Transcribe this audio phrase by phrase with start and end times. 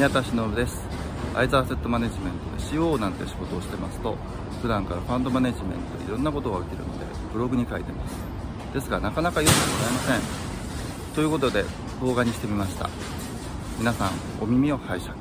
[0.00, 0.80] 宮田忍です。
[1.34, 4.16] アイザーセットマネジメントで CO なんて仕事をしてますと
[4.62, 7.04] 普段からファンドマネジメントいろんなことが起きるので
[7.34, 8.14] ブログに書いてます。
[8.72, 11.14] ですがなかなか読んでもらえません。
[11.14, 11.66] ということで
[12.00, 12.88] 動画にしてみました。
[13.78, 14.10] 皆さん
[14.40, 15.19] お耳を拝借。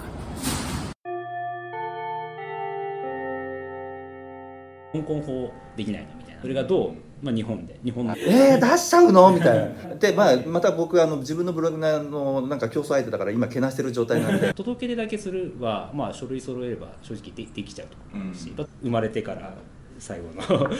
[4.93, 6.41] 香港法できないのみたいな。
[6.41, 7.79] それがどう、まあ、日本で。
[7.83, 8.19] 日本で。
[8.25, 9.31] えー、出しちゃうの？
[9.31, 9.95] みたいな。
[9.95, 14.53] で、まあ、また僕あの自分のブログのなんか競争相手だから今けなしてる状態なんで。
[14.55, 19.53] 届け出だけするは、まあ、書類揃えれば正直でできちゃうと思うし、生まれてから
[19.97, 20.79] 最後の あの終わり。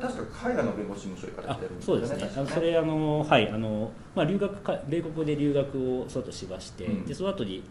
[0.00, 2.30] 確か海外の弁護士務所行かあれてるんそうですね。
[2.36, 7.04] あのそれあのはいあの、まあ、留学か米国で留学をその後しまして、うん。
[7.04, 7.62] でその後に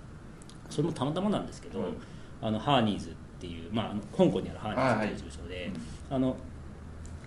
[0.70, 1.86] それもたまたまなんですけど、うん。
[2.42, 5.72] あのハーニーズっていう、まあ、香港にあるハーニーズっていう事務所で、
[6.10, 6.36] あの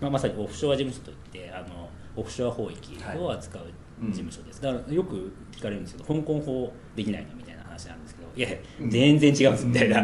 [0.01, 1.17] まあ、まさにオフショア事務所といっ
[1.47, 3.63] てあのオフショア法域を扱う
[4.07, 8.49] 事務所です、だからよく聞かれるんですけど香港法できないのみたいな話なんですけどいや
[8.89, 10.01] 全然違うんですみたいな、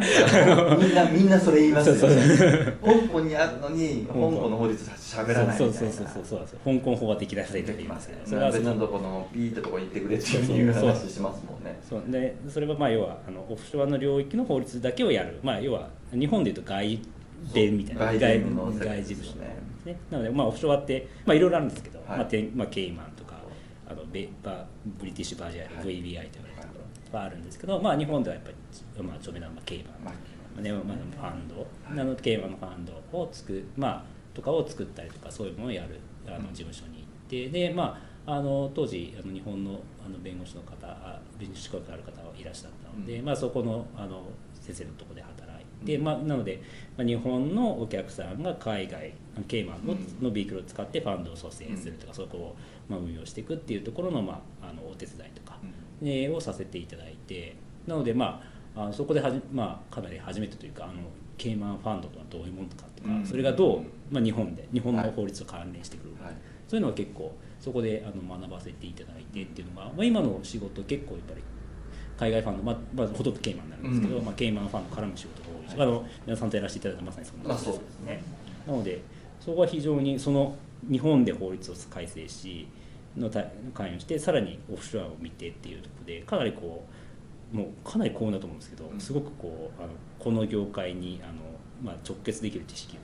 [0.77, 2.75] みんなみんなそれ言いますよそうそう。
[2.83, 5.73] 香港にあるのに香港の法律しゃべらないみたいな。
[5.73, 6.79] そうそうそうそうそう。
[6.79, 11.79] 香港法はできなさいとか言いますけどそれは別のとこのピーってとこ行ってくれっていうそう話しますもんね。
[11.89, 12.03] そう。
[12.09, 17.01] でそれはまあ要はあのオフショアの領域の法律だけをやる、まあ、要は日本でいうと外
[17.53, 18.07] 伝みたいな。
[18.07, 19.15] 外外伝の外事務所。
[19.15, 19.57] ですね。
[19.85, 22.09] ねなので、まあ、オフショアって、まあ、いろいろあるんですけど、はい。
[22.09, 23.37] まあまあ、ケイマンとか
[23.89, 26.44] あのベバブリティッシュバージンアイル、VBI と言われるところ
[27.15, 30.13] はあるんですけど、まあ、日本ではやっぱり、まあ、著名な、まあ、ケイマンま
[30.57, 35.99] あねまあ、ファンド、あのケイマンのファンドを作る、まあ、とかを作ったりとかそういうものをやる
[36.29, 44.23] あの事務所に行ってで、まあ、あの当時あの日本のあの弁護士の方あ弁護士資格がある方がいらっしゃったので、まあ、そこのあの
[44.61, 46.63] 先生のところで働いて、まあ、なので、
[46.97, 49.13] まあ、日本のお客さんが海外
[49.49, 52.57] ケイマンの,、のビークルを使ってファンドを蘇生するとか、そこを、
[52.89, 55.84] まあ、運用していくっていうところの,、まあ、あのお手伝いとか、えー
[56.35, 58.43] をさせていただいてなのでま
[58.77, 60.95] あそこではじ、まあ、かなり初めてというかあの
[61.37, 63.27] ケイマンファンドとはどういうものかとか、うん。
[63.27, 66.35] それがどう、まあ、日本で日本の法律と関連してくるのか、はい。
[66.69, 71.43] そういうのは結構そこであの学ばせていただいてっていうのが、まあ、今の仕事結構やっぱり
[72.17, 74.25] 海外ファンド、まあまあ、ほとんどケイマンになるんですけど、うん。
[74.25, 78.23] まあ、ケイマンファンド絡む仕事が多いし、あの皆さんとやらせていただいたまさにそんなあそうですね。
[78.67, 79.03] なので
[79.41, 80.57] そこは非常にその
[80.91, 82.67] 日本で法律を改正し
[83.17, 86.85] のた関与してさらにオフショアを見てっていうところでかなりこ
[87.53, 89.01] うもうかなり幸運だと思うんですけど、うん。
[89.01, 91.35] すごくこうあのこの業界にあの、
[91.83, 93.01] まあ、直結できる知識を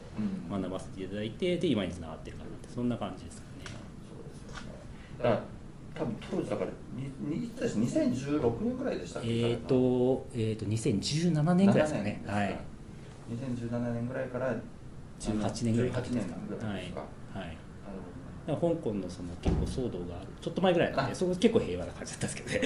[0.53, 0.62] うん。
[0.62, 3.65] 学ばせていただいてで今につながってるかなってそんな感じですかね。
[4.09, 5.60] そうですよね
[5.93, 9.50] 多分当時だからににいつです2016年ぐらいでしたっけ？
[9.50, 12.22] えっ、と,、えー、と2017年ぐらいですかね。
[12.27, 12.60] 7はい。
[13.31, 14.54] 2017年ぐらいから
[15.21, 17.00] 18年ぐらい18年ぐらいですか、
[17.37, 17.47] はい。
[17.47, 17.56] はい
[18.47, 21.15] 香港のその結構騒動がちょっと前ぐらいなんであ。
[21.15, 22.59] そこ結構平和な感じだったんですけ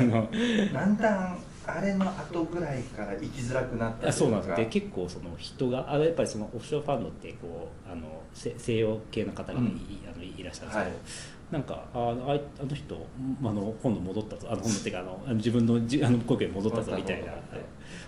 [0.00, 0.28] どね。
[0.72, 0.72] あの。
[0.72, 4.50] だんだんあれの後ぐらいから行きづらくなったあそうなんです。
[4.50, 9.80] よでで結構その人があやっぱりそのオフショアファンドってこうあのせ西洋系の方がい,、うん。
[10.14, 10.92] あのいらっしゃるんですけど、はい。
[11.50, 13.06] なんかああいあの人
[13.42, 14.48] あの今度戻ったぞ。
[14.50, 17.32] あの今度っていうかあの自分のじあの故郷に戻ったぞみたいな。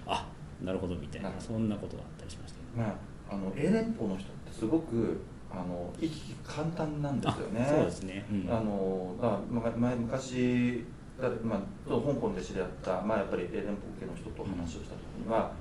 [0.07, 0.27] あ
[0.63, 1.31] なるほどみたいな。
[1.39, 2.87] そんなことがあったりしましたね。
[2.87, 5.21] まああの英連邦の人ってすごく
[5.53, 7.67] あの行き来簡単なんですよね。
[7.69, 8.53] あそうですね、うん。
[8.53, 9.39] あのだ
[9.77, 10.85] 前昔
[11.21, 15.53] だまあ、香港で知り合った、まあ、やっぱり英連邦系の人と話をした時には、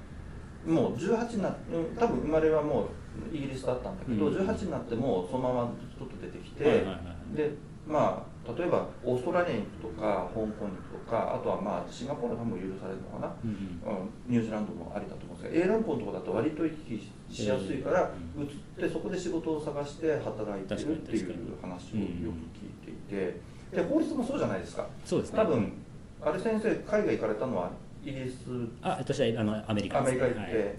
[0.66, 2.88] もう18になうん多分生まれはも
[3.31, 4.38] うイギリスだったんだけど、うん。
[4.38, 6.91] 18になってもそのままちょっと出てきて、はいはいは
[7.33, 7.35] い。
[7.35, 7.51] で
[7.89, 13.81] まあ例えばオーストラリアに行くとか香港に行くとかあとはまあシンガポールは多分許されるのかな、うん
[14.29, 23.59] ニュージーランドもありだと思うんですが A 連邦のところだと割と行き来しやすいからうん移ってそこで仕事を探して働いてるっていう話をよく聞いていて。
[23.72, 24.88] で法律もそうじゃないですか。
[25.05, 25.39] そうですね。
[25.39, 25.73] 多分
[26.22, 27.72] あれ先生海外行かれたのは
[28.03, 28.45] イギリス。
[28.81, 30.22] あ私はあのアメリカアですね。
[30.22, 30.75] メリカ行って、はい。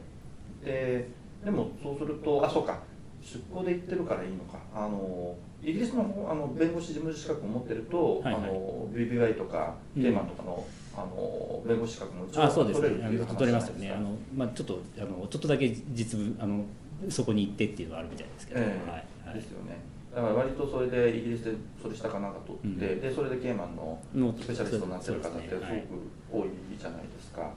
[0.65, 1.09] で
[1.44, 2.81] でもそうするとあそうか。
[3.22, 4.59] 出向で行ってるからいいのか。
[4.75, 8.43] あのイギリスのあの弁護士事務資格を持ってると、はいはい。
[8.44, 10.02] あの BBY とかうん。
[10.02, 13.93] テーマとかの,、あの弁護士資格も一応取れるっていう話ねあの取れますよね。
[13.93, 16.64] あの、まあ、ちょっとあのちょっとだけ実務あの
[17.08, 18.90] そこに行ってっていうのはあるみたいですけど、ええ。
[18.90, 19.35] はいはい。
[19.35, 19.79] ですよね。
[20.14, 23.00] だから割とそれでイギリスでそれしたかなんか取って、うん。
[23.00, 27.50] でそれでケーマンののスペシャリストになってる方ってすごく多いじゃないですか。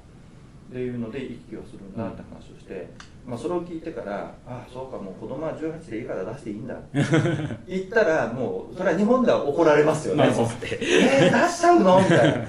[0.73, 2.89] っていうので行き来をするんだって話をして、
[3.27, 6.49] まあ、それを聞いてからああそうかもう子供は18でいいから出して。
[6.49, 6.75] いいんだ
[7.67, 10.47] 言 ったらもうそれは日本では怒られますよね、まあそう。
[10.59, 11.99] ですねえー、出しちゃうの？
[11.99, 12.47] みたい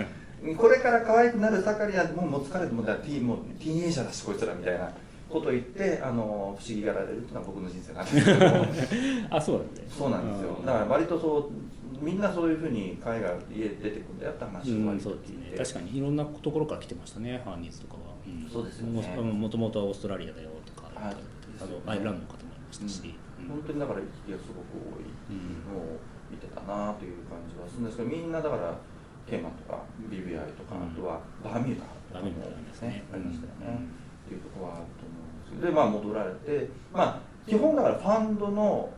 [0.49, 0.57] な。
[0.57, 4.91] これから可愛くなる盛りはもうもう疲れてもうだティーもうティーンエイジャーだしこいつらみたいな
[5.29, 8.47] ことを言ってあの不思議がられるっていうのは僕の人生なんですけど。
[9.37, 10.59] あそうなんでそうなんですよ。
[10.65, 15.55] だから割とそうみんなそういうふうに海外家出てくんだよって話をうん、そうですね。
[15.57, 18.49] 確かにいろんなところから来てましたねハーニーズとかは、うん。
[18.49, 19.17] そうですよね。
[19.17, 21.17] ももともとはオーストラリアだよとか、はい。
[21.61, 23.49] あのアイルランドの方もいましたし、うん。
[23.49, 25.07] 本当にだから行き来がすごく多い
[25.71, 25.99] のを
[26.31, 28.75] 見てたなという感じはするんですけどみんなだから
[29.27, 30.93] ケーマンとか BBI とか、うん。
[30.93, 33.21] あとはバーミューダとかもありましたよね、うん。
[33.21, 33.33] っ
[34.29, 38.91] ていうところはあると思うんですけどでまあ戻られてまあ基本だからファンドの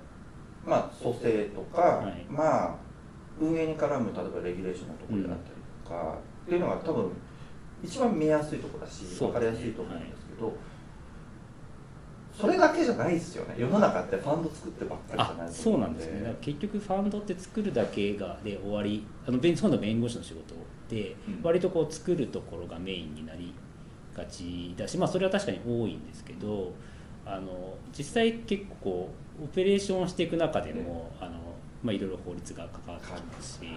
[0.65, 2.25] まあ蘇生とか、はい。
[2.31, 2.75] まあ
[3.39, 7.13] 運営に絡む例えばレギュレーションのところであったりとか、っていうのが多分
[7.87, 10.53] 一番見やすいところだし分かりやすいと思うんですけど、
[12.39, 13.55] それだけじゃないですよね。
[13.57, 16.19] 世の中ってファンド作ってばっかりじゃないあそうなんですね。
[16.19, 20.55] だから結局ファンドって作るだけがで終わりあの弁そうの弁護士の仕事
[20.89, 21.41] で、うん。
[21.43, 23.55] 割とこう作るところがメインになり
[24.15, 26.73] がちだしまあそれは確かに多いんですけど
[27.25, 29.11] あの実際結構
[29.43, 31.33] オペレーションをしていく中でも、あの
[31.83, 33.77] まあ、いろいろ法律が関わってきますし、はい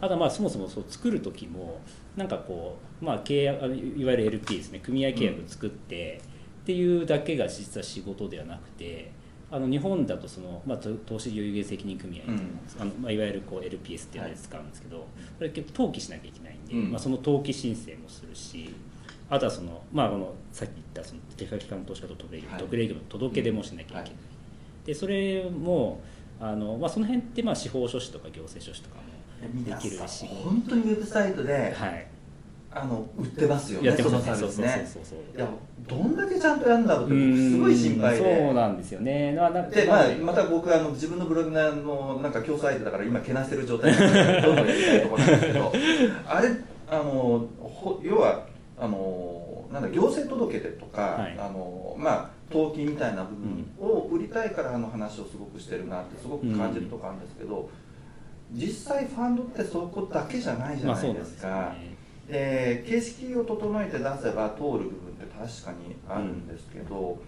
[0.00, 1.80] あとはまあそもそもそう作る時も
[2.16, 4.80] なんかこう、まあ、契約いわゆる LP ですね。
[4.80, 6.20] 組合契約を作って、
[6.62, 9.12] っていうだけが実は仕事ではなくて
[9.50, 12.42] あの日本だとその、まあ、と投資有限責任組合っていうん。
[12.80, 15.06] あのまあ、いわゆるこう LPS っていうのを使うんですけど、
[15.38, 16.90] それ結構登記しなきゃいけないんで、うん。
[16.90, 18.74] まあ、その登記申請もするし
[19.28, 22.58] あとはその、まあ、このさっき言ったその手書き機関投資家と特例はい。
[22.58, 24.12] 特例業の届け出もしなきゃいけない、はい
[24.84, 26.00] でそれも
[26.40, 29.02] あの、まあ、その辺ってまあ司法書士とか行政書士とかも
[29.64, 30.26] できるし。
[30.26, 32.06] 本当にウェブサイトで、はい。
[32.76, 33.88] あの売ってますよね。
[33.88, 34.88] やってますそのサービスね。
[34.92, 35.48] そうそうそうそういや
[35.86, 37.50] どんだけちゃんとやるんだろうってうん。
[37.52, 38.44] すごい心配で。
[38.46, 39.32] そうなんですよね。
[39.32, 45.72] ななでまあ、また僕あの自分のブログのなんか競争相手だから今けなしてる状態でどんどんやりたいところなんですけど。
[46.26, 46.48] あれ
[46.90, 48.46] あのほ要は
[48.78, 51.36] あのなんだ行政届け出とか、はい。
[51.38, 57.68] あのまあ登記みたいな部分を売りたいからあの話をすごくしてるなってすごく感じるところあるんですけど、
[58.54, 61.94] 実際ファンドってそこだけじゃないじゃないですすよね。
[62.28, 64.80] で形式を整えて出せば通る部分っ
[65.18, 67.18] て確かにあるんですけど、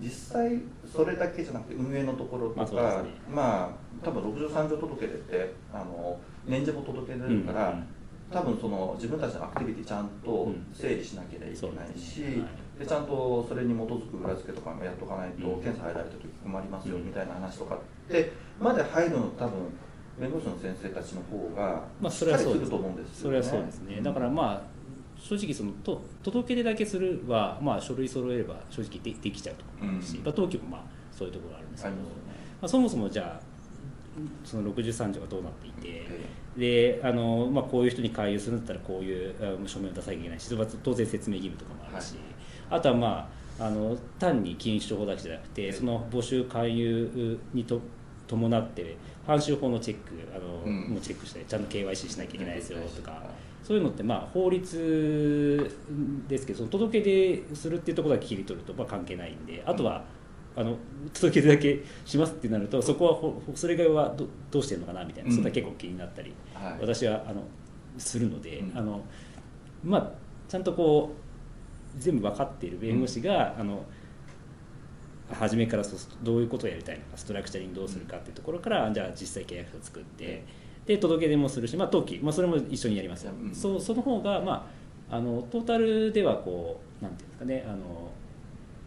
[0.00, 3.08] 実際それだけじゃなくて運営のところとかまあね。
[3.34, 3.64] ま
[4.02, 7.86] あ多分63条届け出ってあの年次も届け出るから、うんうん
[8.30, 12.42] 多分その自分たちのアクティビティちゃんと整理しなければいけないし、そうですね。
[12.42, 12.48] はい
[12.78, 15.62] でちゃんとそれに基づく裏付けとかもやっとかないと、うん。
[15.62, 17.78] 検査入られた時困りますようんみたいな話とかっ
[18.08, 18.30] て
[18.60, 19.52] まで入るの多分
[20.20, 22.66] 弁護士の先生たちの方がまあしそれはそうです。
[22.66, 23.22] っかりすると思うんですよね。
[23.22, 24.00] それはそうですね。
[24.02, 24.62] だからまあ
[25.20, 30.24] 正直そのと届け出だけするは、まあ、書類揃えれば正直でできちゃうと思うし、うん。
[30.24, 32.02] まあ、登記もまあそういうところがあるんですけど、ね。
[32.60, 33.48] まあ、そもそもじゃあ
[34.44, 36.20] その63条がどうなっていて、え
[36.56, 42.16] であの、まあ、こういう人に勧誘するんだったらこういうあ書面を出さなきゃいけないしまあ当然説明義務とかもあるし、
[42.70, 43.28] あとはま
[43.60, 47.80] ああの単に禁止情報だけじゃなくてその募集勧誘にと
[48.28, 48.96] 伴って
[49.26, 50.94] 慣習法のチェックあの、うん。
[50.94, 53.20] もチェックしてちゃんと KYC しなきゃいけないですよとか、はい。
[53.62, 55.70] そういうのってまあ法律
[56.28, 60.04] ですけどその届け出するっていうところだけ切り取るとまあ関係ないんであとは、
[60.56, 60.76] あの
[61.12, 65.34] 届け出だけしますってなるとそこはほそれ以外はどどうしてるのかなみたいな、うん。
[65.34, 66.78] そんな結構気になったり、はい。
[66.80, 67.42] 私はあの
[67.96, 68.78] するので、うん。
[68.78, 69.04] あの
[69.84, 70.10] まあ
[70.48, 73.84] ちゃんとこう全部分かっている弁護士が、あの
[75.30, 80.44] 初めからそうどういうことをやりたいのかストラクチャリングどうするかっていうところからじゃあ実際契約書を作って
[80.86, 83.54] で届け出もするし、まあ、登記、まあ、それも一緒にやりますよ、うん。
[83.54, 84.70] そうその方が、ま
[85.10, 88.10] あ、あのトータルではこうなんていうんですかねあの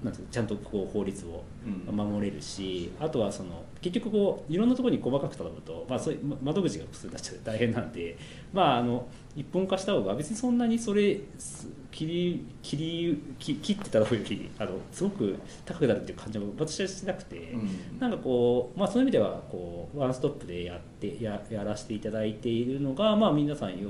[0.03, 8.17] なんちゃんとこう法律をうん守れるし、あとはその結局こういろんなところに細かく頼むと、まあ、そういうま窓口が複数になっちゃうと大変なんで、
[8.51, 17.37] まあ、あの一本化した方が別にそんなにそれす切り切り切切ってた方よりあのすごく高くなるっていう感じは私はしなくて。
[17.37, 23.85] うんなんかこう、まあ、そういう意味ではこうワンストップでやってややらせていただいているのが、まあ、皆さん喜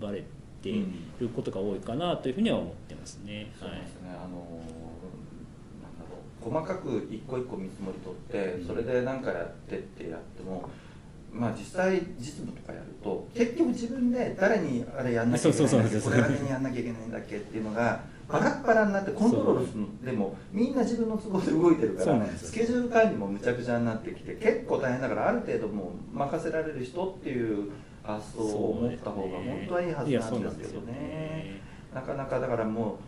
[0.00, 0.24] ばれ
[0.62, 0.84] てい
[1.20, 3.52] ることが多いかなというふうには思ってますね。
[3.60, 4.85] はいそうですね、あのなんだろう
[6.46, 10.68] 細かく一個一個見積もり取ってそれで何かやってってやっても
[11.32, 27.70] まあ実際実務とかやると結局自分で誰にあれやんなきゃいけないんだっけこれだけにやんなきゃいけないんだっけっていうのがバラッバラになってコントロールするのでもみんな自分の都合で動いてるからスケジュール管理もむちゃくちゃになってきて結構大変だからある程度もう任せられる人っていう
[28.02, 31.60] 発想を持った方が本当はいいはずやなんですけどね。
[31.92, 32.98] なかなかだからも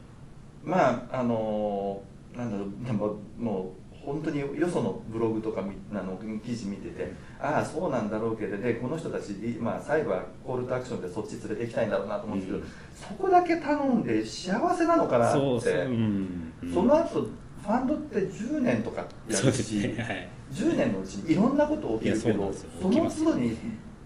[0.64, 2.00] うまああの
[2.36, 12.70] なんだろうでももう本当によそのブログとかみあの記事見ててああそうなんだろうけどでこの人たち、まあ、最後はコールとアクションでそっち連れて行きたいんだろうなと思うんですけど、うん。
[12.94, 15.38] そこだけ頼んで幸せなのかなって。
[15.38, 16.52] そうそう、うん。
[16.72, 20.02] その後ファンドって10年とかやるし、ね。
[20.02, 20.28] はい。
[20.52, 23.56] 10年のうちにいろんなこと起きるけどその都度に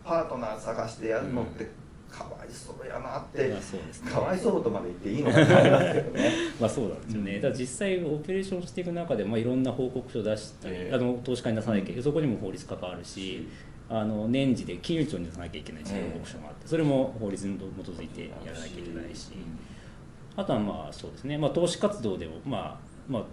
[0.05, 1.71] パートナー探してやるのって
[2.13, 4.11] かわいそうやなって、まあそうですね。
[4.11, 6.31] かわいそうとまで言っていいのかなありますけどね。
[6.61, 7.53] まあそうなんですよね、うん。
[7.59, 10.95] 実際オペレーションしていく中で、まあ、いろんな報告書を出したり、ええ。
[10.95, 13.49] あの投資家に出さなきゃいけない、そこにも法律関わるし
[13.89, 19.33] あの年次で金融庁に出さなきゃいけない報告書があってそれも法律に基づいてやらなきゃいけないし。
[20.35, 23.25] あとはまあそうですね、まあ、投資活動でもまあまあ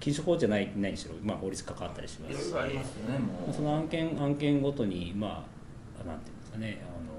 [0.00, 2.54] 禁止法じゃないないにしろ、まあ、法律関わったりしますし。
[3.52, 5.46] その案件案件ごとにま
[6.00, 7.11] あなんていうんですかねあの、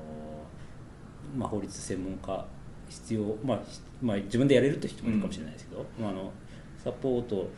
[1.35, 2.45] まあ、法律専門家
[2.89, 6.31] 必要、まあひまあ、自分でやれるって人もいるかもしれないですけど、まあ、あの
[6.83, 7.49] サポート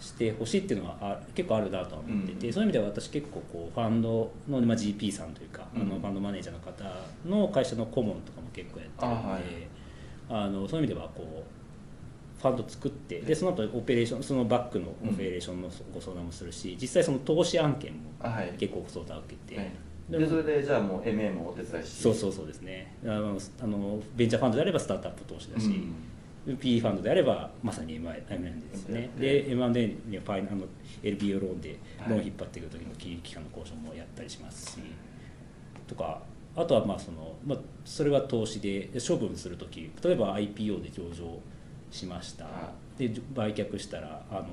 [0.00, 2.52] してほしいっていうのはあ結構あるなとは思っていて、うん。
[2.52, 5.88] そういう意味では私結構こうファンドの、まあ、GP さんというか、あうん。
[5.88, 6.84] のファンドマネージャーの方
[7.26, 9.42] の会社の顧問とかも結構やってるのであはい。
[10.28, 18.52] あのそういう意味ではこうファンド作ってでその後オペレーションそのバックのオペレーションのご相談もするし、実際その投資案件もあはい。
[18.58, 21.90] 結構ご相談を受けて、ねででそれでじゃあもう MA もお手伝いし。
[21.90, 22.94] そうそうそうですね。
[23.04, 25.66] あのあのベンチャーファンドであればスタートアップ投資だし、
[26.46, 29.10] PE ファンドであればまさに M&A ですね。
[29.18, 30.66] で M&A にはファイナあの
[31.02, 31.76] LBO ローンで
[32.08, 34.78] ローン引っ張っていく時の金融機関の交渉もやったりしますし、
[35.88, 36.22] とか
[36.54, 41.38] あとはまあその、まあ、それは投資でで処分する時例えば IPO で上場
[41.90, 44.46] しました、はで売却したらあの、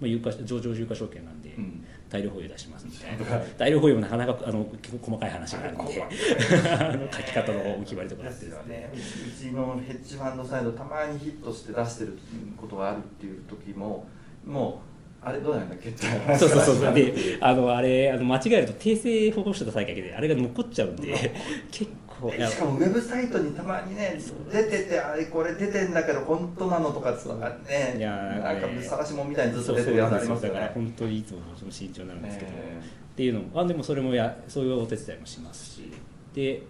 [0.00, 1.84] まあ、有価上場有価証券なんで、うん。
[2.10, 3.24] 大量保有出しますみたいな。
[3.38, 3.46] はい。
[3.56, 5.94] 大量保有もなかなかあの結構細かい話があるんで。
[7.16, 8.90] 書き方のお決まりとかあってですよね。
[8.92, 8.96] う
[9.40, 12.18] ちのヘッジファンドサイドたまにヒットして出してる
[12.56, 14.06] ことがあるっていう時も
[14.44, 14.80] も
[15.22, 15.90] うあれどうなんだっけ？
[16.36, 16.76] そうそうそう。
[16.76, 21.32] そうであのあれあの間違えると訂正報告書出さなきゃいけないあれが残っちゃうんで
[21.70, 21.90] 結
[22.20, 24.18] 構いやしかもウェブサイトにたまにね
[24.52, 31.40] 出ててあれこれ出てんだけど本当なのとかつがねいやなんかね探し物みたいにずっと出てるやつありそうだからますよね本当にいつも
[31.70, 32.80] 慎重になるんですけど、え
[33.14, 35.92] っていうのもあでもそれもやそういうお手伝いもしますし。
[36.34, 36.62] で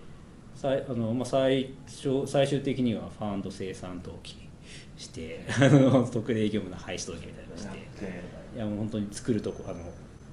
[0.54, 4.48] 最あの、まあ、最初最終的にはファンド生産登記
[4.96, 8.34] してあの特例業務の廃止登記みたいなのをして。
[8.54, 9.78] いやもう本当に作るとこあの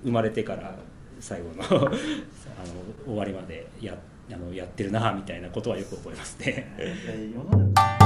[0.03, 0.75] 生まれてから
[1.19, 1.91] 最後の あの
[3.05, 3.97] 終わりまでや
[4.33, 8.00] あのやってるなみたいなことはよく覚えますね。